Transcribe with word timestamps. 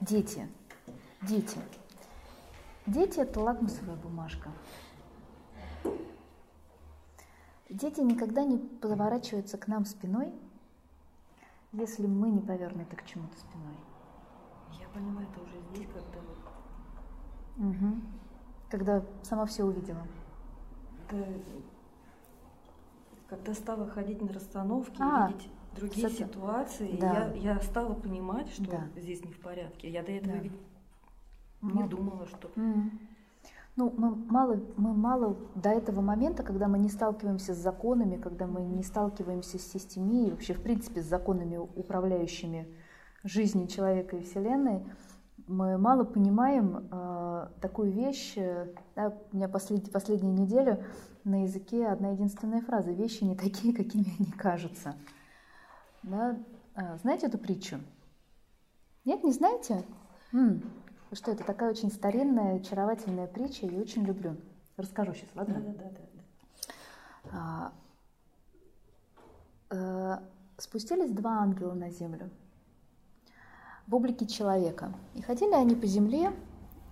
Дети. 0.00 0.48
Дети. 1.22 1.58
Дети– 2.86 3.18
это 3.20 3.40
лакмусовая 3.40 3.96
бумажка. 3.96 4.50
Дети 7.68 8.00
никогда 8.00 8.44
не 8.44 8.56
поворачиваются 8.56 9.58
к 9.58 9.68
нам 9.68 9.84
спиной, 9.84 10.32
если 11.72 12.06
мы 12.06 12.30
не 12.30 12.40
повернуты 12.40 12.96
к 12.96 13.04
чему-то 13.04 13.36
спиной. 13.38 13.76
Я 14.80 14.88
понимаю, 14.88 15.28
это 15.30 15.42
уже 15.42 15.60
здесь, 15.70 15.86
когда 15.86 16.18
вот... 16.26 17.68
Угу. 17.68 18.00
Когда 18.70 19.04
сама 19.22 19.44
все 19.44 19.64
увидела. 19.64 20.06
Да, 21.10 21.24
когда 23.28 23.54
стала 23.54 23.86
ходить 23.86 24.22
на 24.22 24.32
расстановки, 24.32 24.96
А, 24.98 25.28
видеть 25.28 25.50
другие 25.76 26.08
с 26.08 26.12
это- 26.14 26.24
ситуации, 26.24 26.96
да. 27.00 27.32
я, 27.34 27.54
я 27.54 27.60
стала 27.60 27.94
понимать, 27.94 28.48
что 28.50 28.70
Да. 28.70 28.88
здесь 28.96 29.24
не 29.24 29.32
в 29.32 29.40
порядке. 29.40 29.90
Я 29.90 30.02
до 30.02 30.12
этого 30.12 30.34
Да. 30.36 30.38
ведь 30.42 30.52
не 31.62 31.82
Ну, 31.82 31.88
думала, 31.88 32.26
что... 32.26 32.50
Ну, 33.76 33.94
мы 33.96 34.14
мало, 34.14 34.60
мы 34.76 34.92
мало 34.92 35.36
до 35.54 35.70
этого 35.70 36.00
момента, 36.00 36.42
когда 36.42 36.68
мы 36.68 36.78
не 36.78 36.88
сталкиваемся 36.90 37.54
с 37.54 37.58
законами, 37.58 38.16
когда 38.16 38.46
мы 38.46 38.60
не 38.62 38.82
сталкиваемся 38.82 39.58
с 39.58 39.62
системией, 39.62 40.32
вообще, 40.32 40.54
в 40.54 40.62
принципе, 40.62 41.00
с 41.00 41.06
законами, 41.06 41.56
управляющими 41.56 42.66
жизнью 43.22 43.68
человека 43.68 44.16
и 44.16 44.22
Вселенной, 44.24 44.82
мы 45.46 45.78
мало 45.78 46.04
понимаем 46.04 46.88
э, 46.90 47.48
такую 47.60 47.92
вещь. 47.92 48.34
э, 48.36 48.72
да, 48.96 49.14
у 49.32 49.36
меня 49.36 49.48
послед, 49.48 49.90
последнюю 49.90 50.34
неделю 50.34 50.82
на 51.24 51.44
языке 51.44 51.86
одна 51.86 52.10
единственная 52.10 52.60
фраза 52.62 52.90
«Вещи 52.92 53.24
не 53.24 53.34
такие, 53.36 53.74
какими 53.74 54.06
они 54.18 54.30
кажутся». 54.32 54.94
Да? 56.02 56.36
А, 56.74 56.96
знаете 56.98 57.26
эту 57.26 57.38
притчу? 57.38 57.80
Нет, 59.04 59.22
не 59.24 59.32
знаете? 59.32 59.84
М, 60.32 60.62
вы 61.10 61.16
Что 61.16 61.32
это 61.32 61.44
такая 61.44 61.70
очень 61.70 61.90
старинная, 61.90 62.56
очаровательная 62.56 63.26
притча, 63.26 63.66
я 63.66 63.72
ее 63.72 63.82
очень 63.82 64.04
люблю. 64.04 64.36
Расскажу 64.76 65.14
сейчас, 65.14 65.28
ладно? 65.34 65.54
Да, 65.60 65.72
да, 65.72 65.90
да, 65.90 66.00
да. 67.32 67.32
А, 67.32 67.72
э, 69.70 70.18
спустились 70.58 71.10
два 71.10 71.38
ангела 71.40 71.74
на 71.74 71.90
землю 71.90 72.30
в 73.86 73.94
облике 73.94 74.26
человека. 74.26 74.92
И 75.14 75.22
ходили 75.22 75.52
они 75.52 75.74
по 75.74 75.86
земле, 75.86 76.32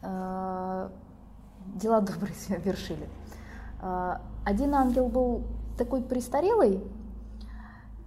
э, 0.02 0.90
дела 1.76 2.00
добрые 2.00 2.34
себя 2.34 2.58
вершили. 2.58 3.08
А, 3.80 4.20
Один 4.44 4.74
ангел 4.74 5.08
был 5.08 5.44
такой 5.76 6.02
престарелый, 6.02 6.80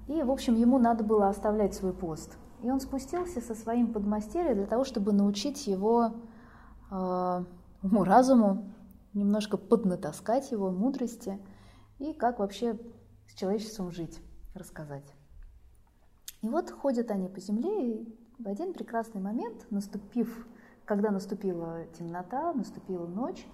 и, 0.08 0.24
в 0.24 0.32
общем, 0.32 0.56
ему 0.56 0.80
надо 0.80 1.04
было 1.04 1.30
оставлять 1.30 1.74
свой 1.74 1.94
пост. 1.94 2.38
И 2.62 2.70
он 2.70 2.80
спустился 2.80 3.42
со 3.42 3.56
своим 3.56 3.92
подмастерьем 3.92 4.56
для 4.56 4.68
того, 4.68 4.84
чтобы 4.84 5.14
научить 5.14 5.68
его 5.68 6.14
э, 6.92 7.44
уму-разуму, 7.82 8.72
немножко 9.14 9.58
поднатаскать 9.58 10.52
его 10.52 10.72
мудрости 10.72 11.40
и 12.00 12.14
как 12.14 12.40
вообще 12.40 12.80
с 13.28 13.34
человечеством 13.34 13.92
жить, 13.92 14.20
рассказать. 14.54 15.14
И 16.42 16.50
вот 16.50 16.72
ходят 16.72 17.12
они 17.12 17.28
по 17.28 17.40
земле, 17.40 17.92
и 17.92 18.18
в 18.40 18.48
один 18.48 18.74
прекрасный 18.74 19.22
момент, 19.22 19.68
наступив, 19.70 20.48
когда 20.86 21.12
наступила 21.12 21.86
темнота, 21.98 22.54
наступила 22.54 23.06
ночь, 23.06 23.46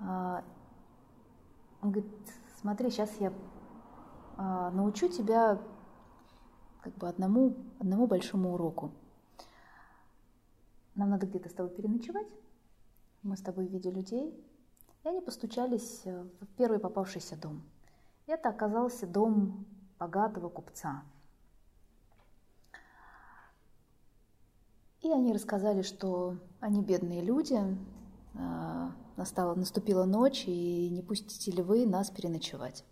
а, 0.00 0.44
он 1.82 1.90
говорит, 1.90 2.12
смотри, 2.60 2.90
сейчас 2.90 3.10
я 3.20 3.32
научу 4.36 5.08
тебя 5.08 5.60
как 6.82 6.94
бы 6.96 7.08
одному, 7.08 7.56
одному 7.78 8.06
большому 8.06 8.54
уроку. 8.54 8.92
Нам 10.94 11.10
надо 11.10 11.26
где-то 11.26 11.48
с 11.48 11.52
тобой 11.54 11.74
переночевать. 11.74 12.26
Мы 13.22 13.36
с 13.36 13.40
тобой 13.40 13.66
в 13.66 13.70
виде 13.70 13.90
людей. 13.90 14.32
И 15.02 15.08
они 15.08 15.20
постучались 15.20 16.02
э, 16.04 16.24
в 16.40 16.46
первый 16.56 16.78
попавшийся 16.78 17.36
дом. 17.36 17.62
Это 18.26 18.50
оказался 18.50 19.06
дом 19.06 19.66
богатого 19.98 20.48
купца. 20.48 21.02
И 25.00 25.10
они 25.10 25.32
рассказали, 25.32 25.82
что 25.82 26.38
они 26.60 26.82
бедные 26.82 27.22
люди, 27.22 27.58
э, 28.34 28.90
настала, 29.16 29.54
наступила 29.54 30.04
ночь, 30.04 30.44
и 30.46 30.88
не 30.90 31.02
пустите 31.02 31.50
ли 31.50 31.62
вы 31.62 31.86
нас 31.86 32.10
переночевать. 32.10 32.84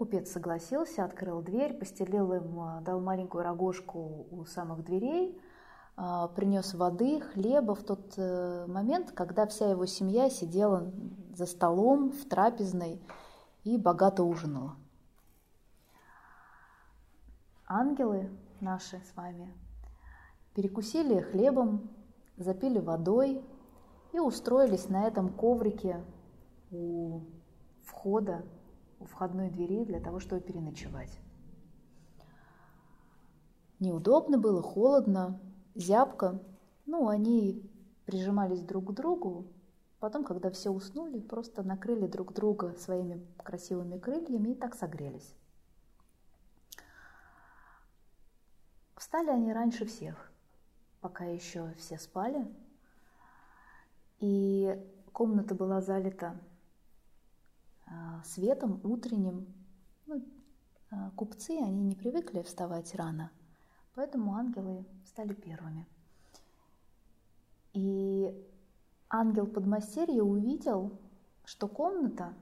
Купец 0.00 0.32
согласился, 0.32 1.04
открыл 1.04 1.42
дверь, 1.42 1.74
постелил 1.74 2.32
им, 2.32 2.58
э, 2.58 2.80
дал 2.80 3.02
маленькую 3.02 3.44
рогожку 3.44 4.26
у 4.30 4.46
самых 4.46 4.82
дверей, 4.82 5.38
э, 5.98 6.28
принес 6.34 6.72
воды, 6.72 7.20
хлеба 7.20 7.74
в 7.74 7.82
тот 7.82 8.14
э, 8.16 8.64
момент, 8.66 9.12
когда 9.12 9.46
вся 9.46 9.68
его 9.68 9.84
семья 9.84 10.30
сидела 10.30 10.90
за 11.34 11.44
столом 11.44 12.12
в 12.12 12.26
трапезной 12.30 12.98
и 13.64 13.76
богато 13.76 14.24
ужинала. 14.24 14.74
Ангелы 17.66 18.30
наши 18.62 19.02
с 19.04 19.14
вами 19.14 19.52
перекусили 20.54 21.20
хлебом, 21.20 21.90
запили 22.38 22.78
водой 22.78 23.44
и 24.12 24.18
устроились 24.18 24.88
на 24.88 25.06
этом 25.06 25.28
коврике 25.28 26.02
у 26.70 27.20
входа, 27.82 28.46
у 29.00 29.06
входной 29.06 29.50
двери 29.50 29.84
для 29.84 29.98
того, 29.98 30.20
чтобы 30.20 30.42
переночевать. 30.42 31.18
Неудобно 33.80 34.38
было, 34.38 34.62
холодно, 34.62 35.40
зябко. 35.74 36.42
Ну, 36.84 37.08
они 37.08 37.68
прижимались 38.04 38.62
друг 38.62 38.90
к 38.90 38.92
другу. 38.92 39.46
Потом, 39.98 40.22
когда 40.24 40.50
все 40.50 40.70
уснули, 40.70 41.18
просто 41.18 41.62
накрыли 41.62 42.06
друг 42.06 42.32
друга 42.32 42.74
своими 42.74 43.26
красивыми 43.38 43.98
крыльями 43.98 44.50
и 44.50 44.54
так 44.54 44.74
согрелись. 44.74 45.34
Встали 48.96 49.30
они 49.30 49.52
раньше 49.52 49.86
всех, 49.86 50.30
пока 51.00 51.24
еще 51.24 51.72
все 51.78 51.98
спали. 51.98 52.46
И 54.18 54.78
комната 55.12 55.54
была 55.54 55.80
залита 55.80 56.38
светом 58.24 58.80
утренним. 58.84 59.46
Ну, 60.06 60.24
а, 60.90 61.10
купцы, 61.10 61.50
они 61.50 61.84
не 61.84 61.94
привыкли 61.94 62.42
вставать 62.42 62.94
рано, 62.94 63.30
поэтому 63.94 64.34
ангелы 64.34 64.84
встали 65.04 65.34
первыми. 65.34 65.86
И 67.72 68.34
ангел 69.08 69.46
подмастерья 69.46 70.22
увидел, 70.22 70.98
что 71.44 71.68
комната, 71.68 72.34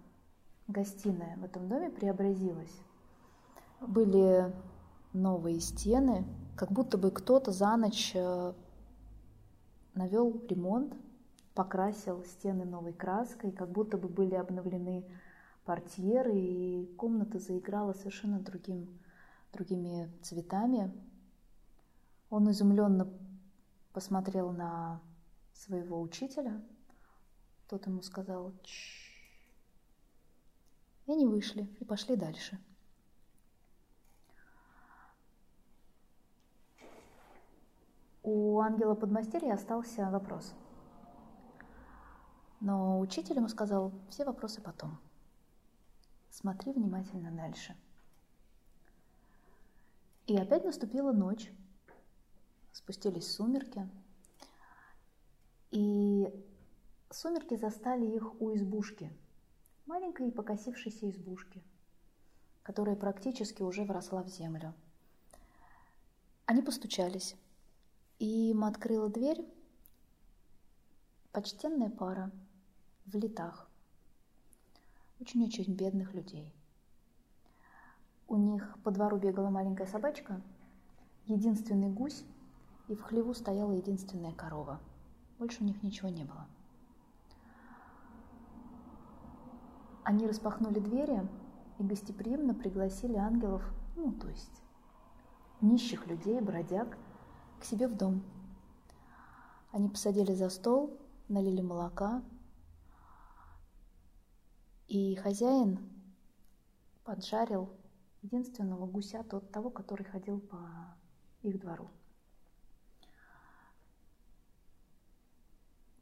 гостиная 0.66 1.36
в 1.36 1.44
этом 1.44 1.68
доме 1.68 1.90
преобразилась. 1.90 2.74
Были 3.80 4.52
новые 5.12 5.60
стены, 5.60 6.24
как 6.56 6.72
будто 6.72 6.98
бы 6.98 7.10
кто-то 7.10 7.52
за 7.52 7.76
ночь 7.76 8.12
э, 8.14 8.52
навел 9.94 10.42
ремонт, 10.48 10.94
покрасил 11.54 12.24
стены 12.24 12.64
новой 12.64 12.92
краской, 12.92 13.52
как 13.52 13.70
будто 13.70 13.98
бы 13.98 14.08
были 14.08 14.34
обновлены 14.34 15.04
портьеры, 15.68 16.34
и 16.34 16.86
комната 16.96 17.38
заиграла 17.38 17.92
совершенно 17.92 18.40
другим, 18.40 18.98
другими 19.52 20.10
цветами. 20.22 20.90
Он 22.30 22.50
изумленно 22.50 23.06
посмотрел 23.92 24.50
на 24.50 25.02
своего 25.52 26.00
учителя. 26.00 26.62
Тот 27.68 27.86
ему 27.86 28.00
сказал 28.00 28.54
«Чш». 28.62 29.12
И 31.04 31.12
они 31.12 31.26
вышли 31.26 31.64
и 31.80 31.84
пошли 31.84 32.16
дальше. 32.16 32.58
У 38.22 38.58
ангела 38.60 38.94
подмастерья 38.94 39.52
остался 39.52 40.08
вопрос. 40.10 40.54
Но 42.60 43.00
учитель 43.00 43.36
ему 43.36 43.48
сказал, 43.48 43.92
все 44.08 44.24
вопросы 44.24 44.62
потом. 44.62 44.98
Смотри 46.30 46.72
внимательно 46.72 47.30
дальше. 47.32 47.76
И 50.26 50.36
опять 50.36 50.64
наступила 50.64 51.12
ночь. 51.12 51.50
Спустились 52.72 53.30
сумерки. 53.32 53.88
И 55.70 56.32
сумерки 57.10 57.56
застали 57.56 58.06
их 58.06 58.40
у 58.40 58.54
избушки. 58.54 59.10
Маленькой 59.86 60.30
покосившейся 60.30 61.08
избушки, 61.08 61.62
которая 62.62 62.94
практически 62.94 63.62
уже 63.62 63.84
вросла 63.84 64.22
в 64.22 64.28
землю. 64.28 64.74
Они 66.44 66.62
постучались. 66.62 67.36
И 68.18 68.50
им 68.50 68.64
открыла 68.64 69.08
дверь 69.08 69.46
почтенная 71.32 71.88
пара 71.88 72.30
в 73.06 73.14
летах, 73.16 73.70
очень-очень 75.20 75.74
бедных 75.74 76.14
людей. 76.14 76.54
У 78.26 78.36
них 78.36 78.76
по 78.84 78.90
двору 78.90 79.16
бегала 79.18 79.50
маленькая 79.50 79.86
собачка, 79.86 80.40
единственный 81.26 81.90
гусь 81.90 82.24
и 82.88 82.94
в 82.94 83.02
хлеву 83.02 83.34
стояла 83.34 83.72
единственная 83.72 84.32
корова. 84.32 84.80
Больше 85.38 85.62
у 85.62 85.66
них 85.66 85.82
ничего 85.82 86.08
не 86.08 86.24
было. 86.24 86.46
Они 90.04 90.26
распахнули 90.26 90.78
двери 90.78 91.26
и 91.78 91.82
гостеприимно 91.82 92.54
пригласили 92.54 93.16
ангелов, 93.16 93.62
ну, 93.96 94.12
то 94.12 94.28
есть 94.28 94.62
нищих 95.60 96.06
людей, 96.06 96.40
бродяг, 96.40 96.96
к 97.60 97.64
себе 97.64 97.88
в 97.88 97.96
дом. 97.96 98.22
Они 99.72 99.88
посадили 99.88 100.32
за 100.32 100.48
стол, 100.48 100.98
налили 101.28 101.60
молока, 101.60 102.22
и 104.88 105.14
хозяин 105.16 105.78
поджарил 107.04 107.70
единственного 108.22 108.86
гуся, 108.86 109.22
тот 109.22 109.52
того, 109.52 109.70
который 109.70 110.04
ходил 110.04 110.40
по 110.40 110.96
их 111.42 111.60
двору. 111.60 111.90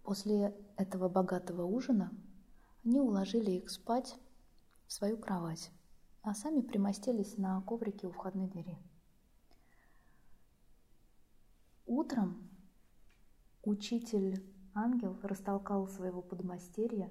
После 0.02 0.54
этого 0.76 1.08
богатого 1.08 1.64
ужина 1.64 2.12
они 2.84 3.00
уложили 3.00 3.50
их 3.50 3.70
спать 3.70 4.16
в 4.86 4.92
свою 4.92 5.18
кровать, 5.18 5.72
а 6.22 6.32
сами 6.32 6.60
примостились 6.60 7.36
на 7.36 7.60
коврике 7.62 8.06
у 8.06 8.12
входной 8.12 8.46
двери. 8.46 8.78
Утром 11.86 12.48
учитель-ангел 13.64 15.18
растолкал 15.22 15.88
своего 15.88 16.22
подмастерья, 16.22 17.10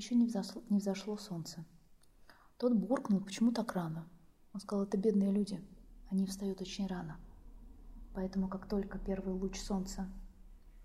еще 0.00 0.14
не 0.14 0.26
взошло, 0.26 0.62
не 0.70 0.78
взошло 0.78 1.16
солнце. 1.18 1.64
Тот 2.56 2.72
буркнул, 2.74 3.20
почему 3.20 3.52
так 3.52 3.72
рано. 3.74 4.08
Он 4.52 4.60
сказал, 4.60 4.84
это 4.84 4.96
бедные 4.96 5.30
люди, 5.30 5.62
они 6.10 6.26
встают 6.26 6.60
очень 6.60 6.86
рано. 6.86 7.18
Поэтому 8.14 8.48
как 8.48 8.66
только 8.66 8.98
первый 8.98 9.34
луч 9.34 9.58
солнца 9.60 10.08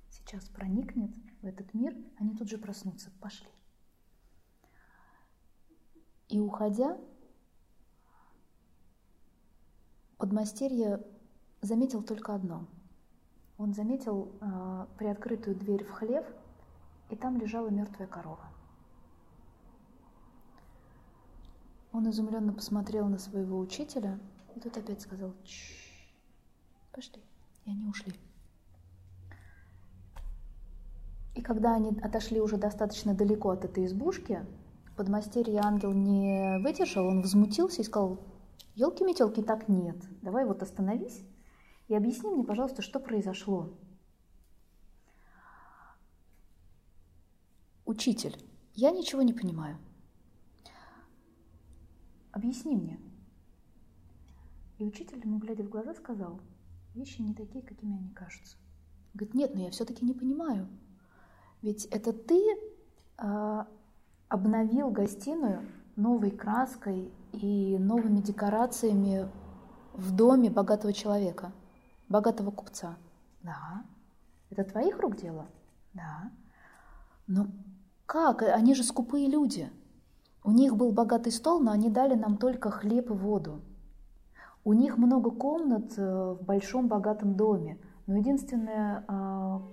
сейчас 0.09 0.47
проникнет 0.49 1.11
в 1.41 1.45
этот 1.45 1.73
мир, 1.73 1.95
они 2.19 2.35
тут 2.35 2.49
же 2.49 2.57
проснутся. 2.57 3.09
Пошли. 3.21 3.47
И 6.27 6.39
уходя, 6.39 6.97
подмастерье 10.17 11.05
заметил 11.61 12.03
только 12.03 12.35
одно. 12.35 12.67
Он 13.57 13.73
заметил 13.73 14.33
э, 14.41 14.87
приоткрытую 14.97 15.55
дверь 15.55 15.85
в 15.85 15.91
хлев, 15.91 16.25
и 17.09 17.15
там 17.15 17.37
лежала 17.37 17.69
мертвая 17.69 18.07
корова. 18.07 18.54
Он 21.95 22.09
изумленно 22.09 22.51
посмотрел 22.51 23.07
на 23.07 23.17
своего 23.17 23.57
учителя, 23.57 24.19
и 24.53 24.59
тот 24.59 24.75
опять 24.75 24.99
сказал, 24.99 25.33
Чш, 25.45 26.03
пошли. 26.91 27.21
И 27.63 27.69
они 27.69 27.87
ушли. 27.87 28.13
И 31.35 31.41
когда 31.41 31.73
они 31.73 31.97
отошли 32.01 32.41
уже 32.41 32.57
достаточно 32.57 33.13
далеко 33.13 33.51
от 33.51 33.63
этой 33.63 33.85
избушки, 33.85 34.45
подмастерье 34.97 35.61
ангел 35.61 35.93
не 35.93 36.59
выдержал, 36.61 37.07
он 37.07 37.21
возмутился 37.21 37.81
и 37.81 37.85
сказал, 37.85 38.19
елки-метелки, 38.75 39.41
так 39.41 39.69
нет, 39.69 39.95
давай 40.21 40.43
вот 40.43 40.63
остановись 40.63 41.23
и 41.87 41.95
объясни 41.95 42.29
мне, 42.29 42.43
пожалуйста, 42.43 42.81
что 42.81 42.99
произошло. 42.99 43.69
Учитель, 47.85 48.35
я 48.73 48.91
ничего 48.91 49.21
не 49.21 49.31
понимаю. 49.31 49.77
Объясни 52.35 52.75
мне. 52.75 52.99
И 54.77 54.83
учитель 54.83 55.21
ему, 55.23 55.37
глядя 55.37 55.63
в 55.63 55.69
глаза, 55.69 55.93
сказал, 55.93 56.41
вещи 56.93 57.21
не 57.21 57.33
такие, 57.33 57.63
какими 57.63 57.95
они 57.95 58.09
кажутся. 58.09 58.57
Говорит, 59.13 59.35
нет, 59.35 59.55
но 59.55 59.61
я 59.61 59.71
все-таки 59.71 60.03
не 60.03 60.13
понимаю. 60.13 60.67
Ведь 61.61 61.85
это 61.85 62.11
ты 62.11 62.43
э, 63.17 63.65
обновил 64.27 64.91
гостиную 64.91 65.65
новой 65.95 66.29
краской 66.29 67.09
и 67.31 67.77
новыми 67.79 68.19
декорациями 68.19 69.29
в 69.93 70.13
доме 70.13 70.49
богатого 70.49 70.91
человека, 70.91 71.53
богатого 72.09 72.51
купца. 72.51 72.97
Да. 73.43 73.85
Это 74.49 74.65
твоих 74.65 74.99
рук 74.99 75.15
дело? 75.15 75.47
Да. 75.93 76.33
Но 77.27 77.47
как? 78.05 78.41
Они 78.41 78.75
же 78.75 78.83
скупые 78.83 79.29
люди. 79.29 79.71
У 80.45 80.51
них 80.51 80.77
был 80.77 80.91
богатый 80.91 81.31
стол, 81.31 81.59
но 81.59 81.71
они 81.71 81.89
дали 81.89 82.13
нам 82.13 82.37
только 82.37 82.69
хлеб 82.69 83.09
и 83.09 83.13
воду. 83.13 83.61
У 84.63 84.73
них 84.73 84.95
много 84.97 85.31
комнат 85.31 85.97
э, 85.97 86.37
в 86.39 86.45
большом 86.45 86.87
богатом 86.87 87.33
доме, 87.33 87.79
но 88.05 88.17
единственное, 88.17 89.03
а, 89.07 89.63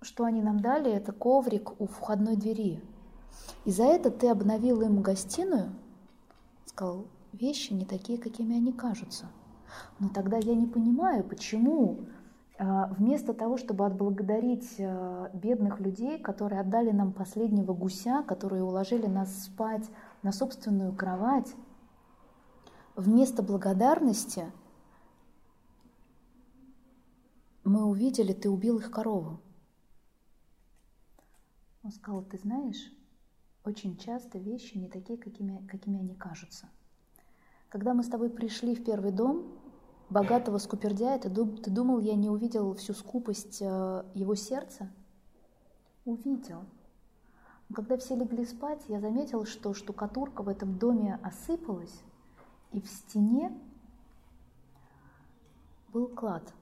что 0.00 0.24
они 0.24 0.40
нам 0.40 0.60
дали, 0.60 0.90
это 0.90 1.12
коврик 1.12 1.78
у 1.78 1.86
входной 1.86 2.36
двери. 2.36 2.82
И 3.66 3.70
за 3.70 3.84
это 3.84 4.10
ты 4.10 4.28
обновил 4.28 4.80
им 4.80 5.02
гостиную, 5.02 5.72
сказал, 6.64 7.04
вещи 7.34 7.74
не 7.74 7.84
такие, 7.84 8.18
какими 8.18 8.56
они 8.56 8.72
кажутся. 8.72 9.26
Но 9.98 10.08
тогда 10.08 10.38
я 10.38 10.54
не 10.54 10.66
понимаю, 10.66 11.22
почему 11.22 12.00
вместо 12.58 13.34
того, 13.34 13.56
чтобы 13.56 13.86
отблагодарить 13.86 14.80
а, 14.80 15.30
бедных 15.32 15.78
людей, 15.78 16.18
которые 16.18 16.60
отдали 16.60 16.90
нам 16.90 17.12
последнего 17.12 17.72
гуся, 17.72 18.24
которые 18.24 18.64
уложили 18.64 19.06
нас 19.06 19.44
спать 19.44 19.88
на 20.22 20.32
собственную 20.32 20.92
кровать, 20.92 21.54
вместо 22.96 23.44
благодарности 23.44 24.50
мы 27.62 27.84
увидели, 27.84 28.32
ты 28.32 28.50
убил 28.50 28.78
их 28.78 28.90
корову. 28.90 29.40
Он 31.84 31.92
сказал, 31.92 32.24
ты 32.24 32.38
знаешь, 32.38 32.92
очень 33.64 33.96
часто 33.98 34.38
вещи 34.38 34.76
не 34.76 34.88
такие, 34.88 35.18
какими, 35.18 35.64
какими 35.68 36.00
они 36.00 36.14
кажутся. 36.14 36.68
Когда 37.68 37.94
мы 37.94 38.02
с 38.02 38.08
тобой 38.08 38.30
пришли 38.30 38.74
в 38.74 38.82
первый 38.82 39.12
дом, 39.12 39.46
богатого 40.10 40.58
скупердяя, 40.58 41.18
ты, 41.18 41.30
ты 41.30 41.70
думал, 41.70 42.00
я 42.00 42.14
не 42.14 42.30
увидел 42.30 42.74
всю 42.74 42.94
скупость 42.94 43.58
э, 43.60 44.04
его 44.14 44.34
сердца? 44.34 44.90
Увидел. 46.04 46.64
Когда 47.74 47.98
все 47.98 48.16
легли 48.16 48.46
спать, 48.46 48.80
я 48.88 49.00
заметил, 49.00 49.44
что 49.44 49.74
штукатурка 49.74 50.42
в 50.42 50.48
этом 50.48 50.78
доме 50.78 51.18
осыпалась, 51.22 52.02
и 52.72 52.80
в 52.80 52.86
стене 52.86 53.52
был 55.92 56.08
клад. 56.08 56.54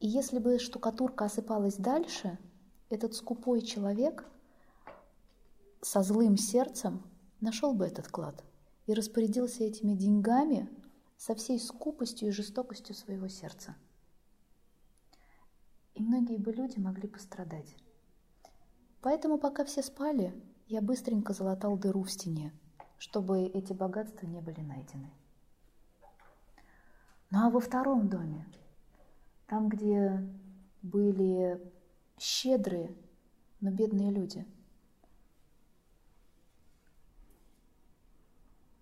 И 0.00 0.08
если 0.08 0.38
бы 0.38 0.58
штукатурка 0.58 1.26
осыпалась 1.26 1.76
дальше, 1.76 2.38
этот 2.88 3.14
скупой 3.14 3.60
человек 3.62 4.26
со 5.82 6.02
злым 6.02 6.36
сердцем 6.36 7.02
нашел 7.40 7.74
бы 7.74 7.86
этот 7.86 8.08
клад 8.08 8.42
и 8.86 8.94
распорядился 8.94 9.64
этими 9.64 9.94
деньгами 9.94 10.68
со 11.16 11.34
всей 11.34 11.58
скупостью 11.58 12.28
и 12.28 12.32
жестокостью 12.32 12.94
своего 12.94 13.28
сердца. 13.28 13.76
И 15.94 16.02
многие 16.02 16.38
бы 16.38 16.52
люди 16.52 16.78
могли 16.78 17.08
пострадать. 17.08 17.76
Поэтому, 19.00 19.38
пока 19.38 19.64
все 19.64 19.82
спали, 19.82 20.34
я 20.66 20.80
быстренько 20.80 21.32
залатал 21.32 21.76
дыру 21.76 22.02
в 22.02 22.10
стене, 22.10 22.52
чтобы 22.98 23.42
эти 23.42 23.72
богатства 23.72 24.26
не 24.26 24.40
были 24.40 24.60
найдены. 24.60 25.10
Ну 27.30 27.46
а 27.46 27.50
во 27.50 27.60
втором 27.60 28.08
доме, 28.08 28.46
там, 29.46 29.68
где 29.68 30.26
были 30.82 31.60
щедрые, 32.18 32.94
но 33.60 33.70
бедные 33.70 34.10
люди, 34.10 34.46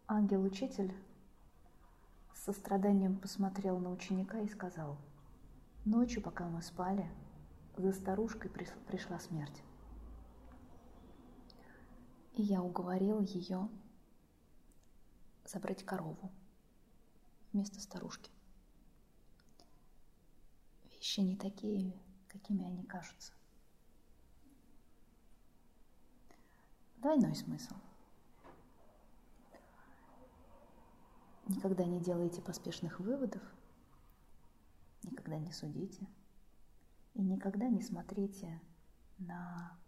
ангел-учитель 0.06 0.92
с 2.42 2.46
состраданием 2.46 3.20
посмотрел 3.20 3.78
на 3.78 3.92
ученика 3.92 4.40
и 4.40 4.48
сказал, 4.48 4.98
«Ночью, 5.84 6.20
пока 6.20 6.48
мы 6.48 6.60
спали, 6.60 7.08
за 7.76 7.92
старушкой 7.92 8.50
пришла 8.50 9.20
смерть. 9.20 9.62
И 12.32 12.42
я 12.42 12.60
уговорил 12.60 13.20
ее 13.20 13.68
забрать 15.44 15.84
корову 15.84 16.32
вместо 17.52 17.80
старушки. 17.80 18.32
Вещи 20.90 21.20
не 21.20 21.36
такие, 21.36 21.94
какими 22.26 22.64
они 22.64 22.82
кажутся. 22.82 23.32
Двойной 26.96 27.36
смысл– 27.36 27.76
Никогда 31.54 31.84
не 31.84 32.00
делайте 32.00 32.40
поспешных 32.40 32.98
выводов, 32.98 33.42
никогда 35.02 35.38
не 35.38 35.52
судите. 35.52 36.08
И 37.12 37.20
никогда 37.20 37.68
не 37.68 37.82
смотрите 37.82 38.58
на 39.18 39.78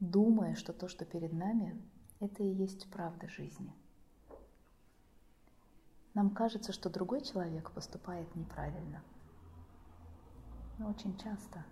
думая, 0.00 0.54
что 0.54 0.72
то, 0.72 0.88
что 0.88 1.04
перед 1.04 1.34
нами, 1.34 1.78
это 2.18 2.42
и 2.42 2.54
есть 2.54 2.90
правда 2.90 3.28
жизни. 3.28 3.74
Нам 6.14 6.30
кажется, 6.30 6.72
что 6.72 6.88
другой 6.88 7.20
человек 7.20 7.70
поступает 7.72 8.34
неправильно. 8.34 9.02
Но 10.78 10.88
очень 10.88 11.14
часто 11.18 11.62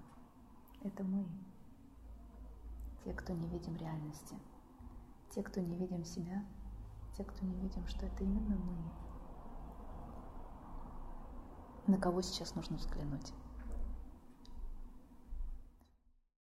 это 0.83 1.03
мы, 1.03 1.27
те, 3.05 3.15
кто 3.15 3.33
не 3.33 3.49
видим 3.49 3.75
реальности, 3.77 4.37
те, 5.31 5.43
кто 5.43 5.63
не 5.63 5.77
видим 5.77 6.05
себя, 6.05 6.45
те, 7.17 7.25
кто 7.25 7.45
не 7.45 7.55
видим, 7.57 7.87
что 7.87 8.07
это 8.07 8.25
именно 8.25 8.57
мы. 8.57 8.77
На 11.87 11.99
кого 11.99 12.23
сейчас 12.23 12.55
нужно 12.55 12.77
взглянуть? 12.77 13.33